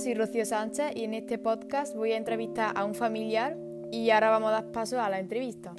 [0.00, 3.54] soy Rocío Sánchez y en este podcast voy a entrevistar a un familiar
[3.92, 5.74] y ahora vamos a dar paso a la entrevista.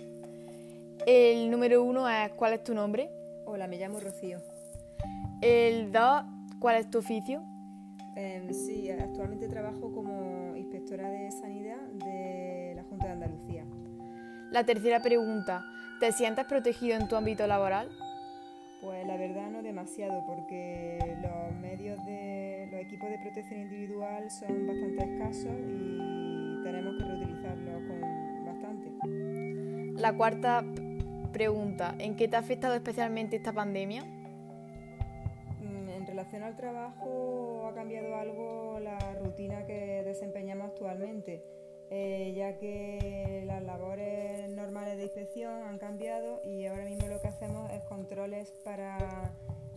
[1.08, 3.10] El número uno es ¿cuál es tu nombre?
[3.46, 4.38] Hola, me llamo Rocío.
[5.42, 6.22] El dos,
[6.60, 7.42] ¿cuál es tu oficio?
[8.16, 13.66] Em, sí, actualmente trabajo como inspectora de sanidad de la Junta de Andalucía.
[14.52, 15.66] La tercera pregunta,
[16.00, 17.90] ¿te sientes protegido en tu ámbito laboral?
[19.12, 25.04] La verdad no demasiado porque los medios de los equipos de protección individual son bastante
[25.04, 30.02] escasos y tenemos que reutilizarlos con bastante.
[30.02, 30.64] La cuarta
[31.34, 34.06] pregunta, ¿en qué te ha afectado especialmente esta pandemia?
[35.60, 41.44] Mm, en relación al trabajo ha cambiado algo la rutina que desempeñamos actualmente
[41.94, 46.91] eh, ya que las labores normales de inspección han cambiado y ahora mismo
[48.02, 49.32] controles para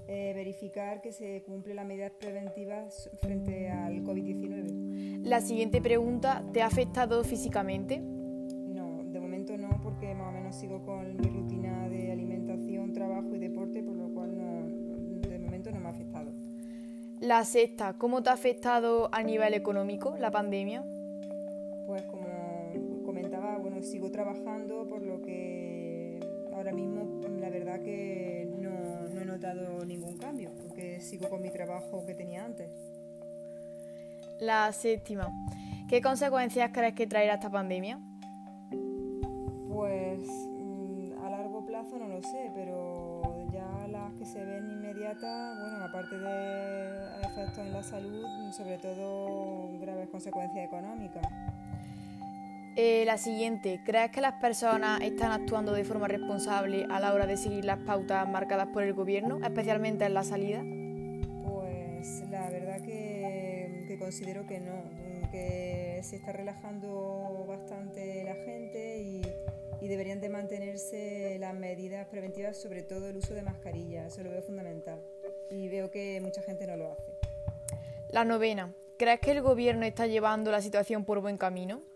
[0.08, 5.24] eh, verificar que se cumplen las medidas preventivas frente al COVID-19.
[5.24, 7.98] La siguiente pregunta, ¿te ha afectado físicamente?
[7.98, 13.34] No, de momento no, porque más o menos sigo con mi rutina de alimentación, trabajo
[13.34, 14.30] y deporte, por lo cual
[15.20, 16.32] de momento no me ha afectado.
[17.20, 20.82] La sexta, ¿cómo te ha afectado a nivel económico la pandemia?
[21.86, 22.24] pues como
[23.04, 25.83] comentaba, bueno, sigo trabajando, por lo que
[26.54, 31.50] ahora mismo la verdad que no, no he notado ningún cambio, porque sigo con mi
[31.50, 32.70] trabajo que tenía antes.
[34.40, 35.28] La séptima,
[35.88, 38.00] ¿qué consecuencias crees que traerá esta pandemia?
[39.68, 45.58] Pues mm, a largo plazo no lo sé, pero ya las que se ven inmediatas,
[45.60, 51.26] bueno, aparte de efectos en la salud, sobre todo graves consecuencias económicas.
[52.76, 57.24] Eh, la siguiente, ¿crees que las personas están actuando de forma responsable a la hora
[57.24, 60.58] de seguir las pautas marcadas por el gobierno, especialmente en la salida?
[61.44, 64.72] Pues la verdad que, considero que no,
[65.30, 69.22] que se está relajando bastante la gente y,
[69.80, 74.30] y, deberían de mantenerse las medidas preventivas, sobre todo el uso de mascarillas, eso lo
[74.30, 75.00] veo fundamental
[75.48, 77.12] y veo que mucha gente no lo hace.
[78.08, 81.93] La novena, ¿crees que el gobierno está llevando la situación por buen camino?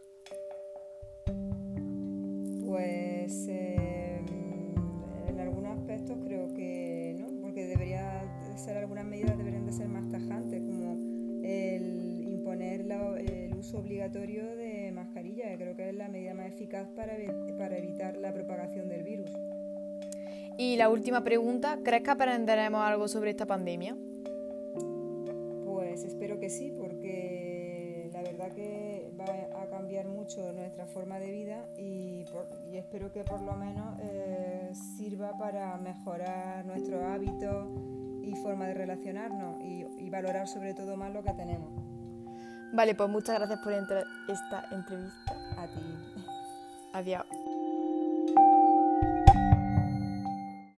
[8.59, 10.93] Ser algunas medidas deberían de ser más tajantes, como
[11.45, 16.89] el imponer el uso obligatorio de mascarilla, que creo que es la medida más eficaz
[16.89, 17.13] para,
[17.57, 19.31] para evitar la propagación del virus.
[20.57, 23.97] Y la última pregunta, ¿crees que aprenderemos algo sobre esta pandemia?
[25.65, 31.31] Pues espero que sí, porque la verdad que va a cambiar mucho nuestra forma de
[31.31, 32.25] vida y,
[32.73, 37.69] espero que por lo menos eh, sirva para mejorar nuestros hábitos
[38.29, 41.71] y forma de relacionarnos y, y, valorar sobre todo más lo que tenemos.
[42.73, 45.33] Vale, pues muchas gracias por esta entrevista.
[45.57, 45.81] A ti.
[46.93, 47.25] Adiós.